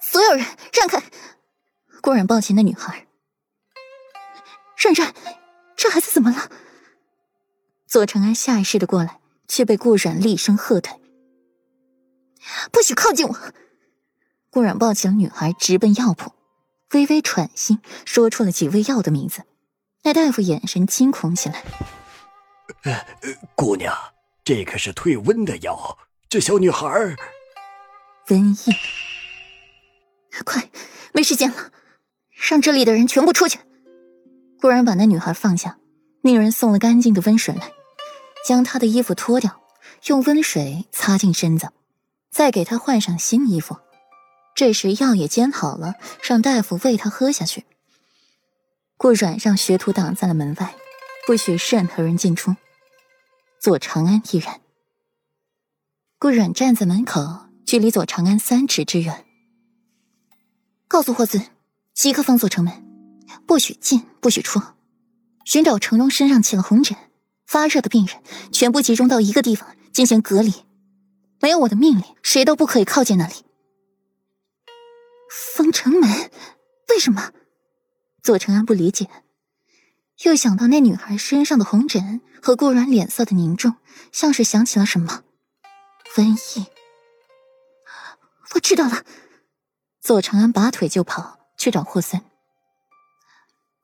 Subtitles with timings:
[0.00, 1.02] 所有人让开！
[2.00, 3.06] 顾然抱起那女孩。
[4.76, 5.14] 冉冉，
[5.76, 6.50] 这孩子怎么了？
[7.86, 11.00] 左承安下意识的过来，却被顾冉厉声喝退
[12.70, 13.38] ：“不许靠近我！”
[14.50, 16.32] 顾冉抱起了女孩，直奔药铺，
[16.92, 19.44] 微微喘息，说出了几味药的名字。
[20.02, 21.64] 那大夫眼神惊恐起来
[23.56, 23.96] ：“姑娘，
[24.44, 25.98] 这可是退温的药，
[26.28, 27.16] 这小女孩……
[28.26, 28.74] 瘟疫！
[31.24, 31.72] 时间了，
[32.48, 33.58] 让这里的人全部出去！”
[34.60, 35.78] 顾然把那女孩放下，
[36.20, 37.72] 命人送了干净的温水来，
[38.46, 39.60] 将她的衣服脱掉，
[40.06, 41.70] 用温水擦净身子，
[42.30, 43.78] 再给她换上新衣服。
[44.54, 47.64] 这时药也煎好了，让大夫喂她喝下去。
[48.96, 50.74] 顾阮让学徒挡在了门外，
[51.26, 52.54] 不许任何人进出。
[53.60, 54.60] 左长安一人。
[56.18, 59.26] 顾阮站在门口，距离左长安三尺之远，
[60.94, 61.44] 告诉霍尊，
[61.92, 62.72] 即刻封锁城门，
[63.48, 64.62] 不许进，不许出。
[65.44, 66.96] 寻找城中身上起了红疹、
[67.48, 70.54] 发热的病人，全部集中到一个地方进行隔离。
[71.40, 73.34] 没有我的命令，谁都不可以靠近那里。
[75.56, 76.30] 封城门？
[76.90, 77.32] 为什么？
[78.22, 79.08] 左承安不理解，
[80.22, 83.74] 又想到那女孩身上的红疹和顾然脸色的凝重，
[84.12, 85.24] 像是想起了什么。
[86.14, 86.66] 瘟疫。
[88.54, 89.04] 我知道了。
[90.04, 92.20] 左承安拔腿就跑去找霍森。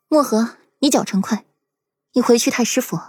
[0.07, 1.47] 墨河，你脚程快，
[2.13, 3.01] 你回去太师府。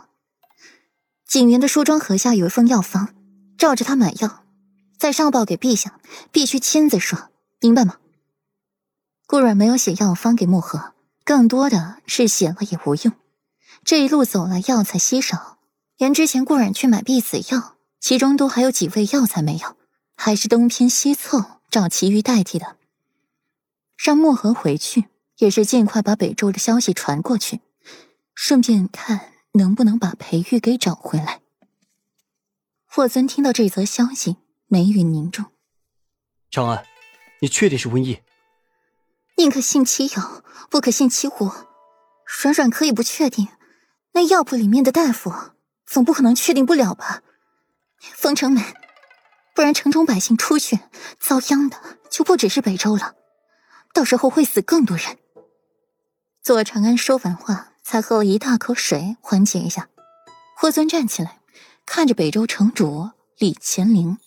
[1.28, 3.14] 景云的梳妆盒下有一份药方，
[3.58, 4.46] 照着他买药，
[4.98, 6.00] 再上报给陛下，
[6.32, 7.28] 必须亲自说，
[7.60, 7.98] 明白吗？
[9.28, 10.94] 顾阮没有写药方给墨河，
[11.26, 13.12] 更多的是写了也无用。
[13.84, 15.58] 这一路走来，药材稀少，
[15.98, 19.76] 连之前顾阮去买避子药，其中都还有几味药材没有，
[20.16, 22.78] 还是东拼西凑找其余代替的。
[24.04, 25.06] 让墨河回去，
[25.38, 27.62] 也是尽快把北周的消息传过去，
[28.34, 31.42] 顺便看能不能把裴玉给找回来。
[32.88, 35.46] 霍尊听到这则消息，眉宇凝重
[36.50, 36.84] ：“长安，
[37.42, 38.24] 你确定是瘟疫？”
[39.38, 41.52] 宁可信其有，不可信其无。
[42.42, 43.50] 软软可以不确定，
[44.14, 45.32] 那药铺里面的大夫
[45.86, 47.22] 总不可能确定不了吧？
[48.00, 48.64] 封城门，
[49.54, 50.80] 不然城中百姓出去
[51.20, 51.78] 遭殃的
[52.10, 53.14] 就不只是北周了，
[53.94, 55.18] 到时候会死更多人。
[56.42, 59.90] 左长安说完话，才喝了一大口水，缓解一下。
[60.58, 61.42] 霍尊站起来，
[61.86, 64.18] 看着北周城主李乾陵，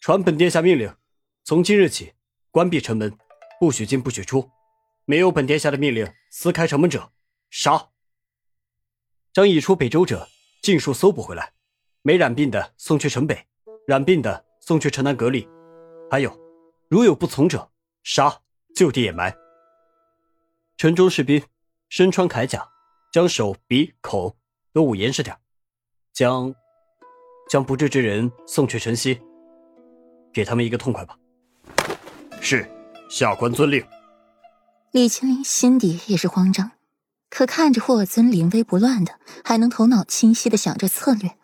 [0.00, 0.94] 传本殿下命令，
[1.44, 2.14] 从今日起
[2.50, 3.16] 关闭城门。
[3.60, 4.48] 不许进，不许出，
[5.04, 7.10] 没有本殿下的命令，撕开城门者，
[7.50, 7.88] 杀！
[9.32, 10.28] 将已出北周者
[10.62, 11.52] 尽数搜捕回来，
[12.02, 13.46] 没染病的送去城北，
[13.86, 15.48] 染病的送去城南隔离。
[16.08, 16.38] 还有，
[16.88, 17.68] 如有不从者，
[18.04, 18.42] 杀，
[18.78, 19.36] 就地掩埋。
[20.76, 21.42] 城中士兵
[21.88, 22.64] 身穿铠甲，
[23.12, 24.36] 将手、鼻、口
[24.72, 25.36] 都捂严实点，
[26.12, 26.54] 将
[27.50, 29.20] 将不治之人送去城西，
[30.32, 31.18] 给他们一个痛快吧。
[32.40, 32.70] 是。
[33.10, 33.84] 下官遵令。
[34.92, 36.70] 李青林心底也是慌张，
[37.30, 41.36] 可看着霍尊临危不乱的，还能头脑清晰的想着策略，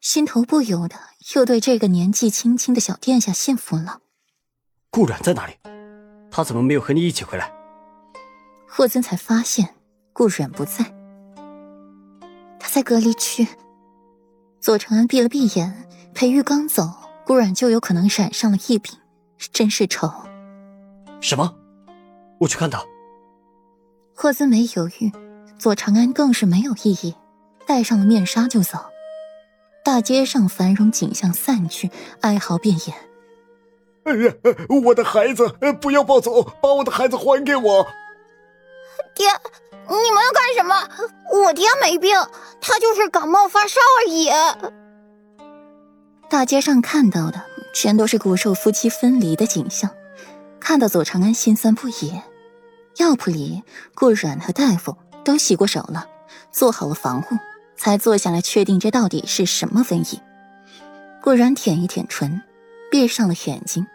[0.00, 0.96] 心头不由得
[1.34, 4.00] 又对这个年纪轻轻的小殿下信服了。
[4.88, 5.54] 顾阮在哪里？
[6.30, 7.52] 他怎么没有和你一起回来？
[8.68, 9.74] 霍尊才发现
[10.12, 10.84] 顾阮不在，
[12.58, 13.46] 他在隔离区。
[14.60, 16.88] 左承安闭了闭眼，裴玉刚走，
[17.26, 18.96] 顾阮就有可能染上了疫病，
[19.52, 20.08] 真是愁。
[21.20, 21.56] 什么？
[22.38, 22.84] 我去看他。
[24.14, 25.10] 霍尊没犹豫，
[25.58, 27.14] 左长安更是没有异议，
[27.66, 28.78] 戴上了面纱就走。
[29.82, 33.09] 大街上繁荣景象散去，哀嚎遍野。
[34.04, 34.34] 哎呀，
[34.84, 35.46] 我的孩子！
[35.80, 37.86] 不要抱走，把我的孩子还给我！
[39.14, 39.28] 爹，
[39.88, 40.88] 你们要干什么？
[41.32, 42.16] 我爹没病，
[42.60, 44.30] 他就是感冒发烧而已。
[46.28, 47.42] 大街上看到的
[47.74, 49.90] 全都是骨瘦夫妻分离的景象。
[50.58, 52.20] 看到左长安心酸不已，
[52.96, 53.62] 药铺里
[53.94, 56.06] 顾阮和大夫都洗过手了，
[56.50, 57.36] 做好了防护，
[57.76, 60.20] 才坐下来确定这到底是什么瘟疫。
[61.22, 62.42] 顾阮舔一舔唇，
[62.90, 63.86] 闭上了眼睛，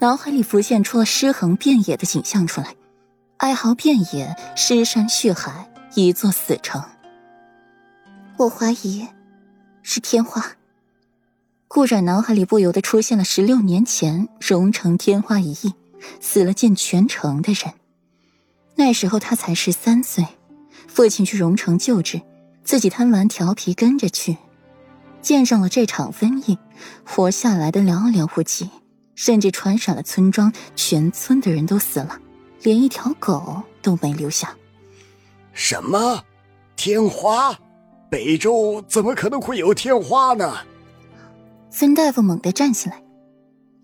[0.00, 2.76] 脑海里浮现出了尸横遍野的景象出来，
[3.38, 6.80] 哀嚎遍野，尸山血海，一座死城。
[8.36, 9.08] 我怀疑
[9.82, 10.52] 是天花。
[11.66, 15.74] 顾阮脑海里不由得出现了十六年前荣城天花一役。
[16.20, 17.74] 死了近全城的人。
[18.76, 20.24] 那时候他才十三岁，
[20.86, 22.22] 父亲去荣城救治，
[22.62, 24.36] 自己贪玩调皮跟着去，
[25.20, 26.56] 见上了这场瘟疫，
[27.04, 28.70] 活下来的寥寥无几，
[29.18, 32.20] 甚至传染了村庄，全村的人都死了，
[32.62, 34.56] 连一条狗都没留下。
[35.52, 36.22] 什么？
[36.76, 37.58] 天花？
[38.08, 40.58] 北周怎么可能会有天花呢？
[41.68, 43.02] 孙大夫猛地站起来，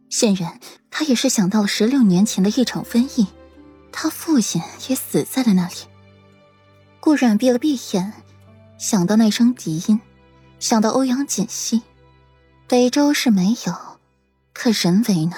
[0.09, 3.27] 显然他也是想到了十六年前的一场瘟疫，
[3.91, 5.75] 他父亲也死在了那里。
[7.01, 8.13] 顾阮闭了闭眼，
[8.79, 10.01] 想到那声笛音，
[10.61, 11.83] 想到欧阳锦溪，
[12.69, 13.94] 北周是没有，
[14.55, 15.37] 可人为呢？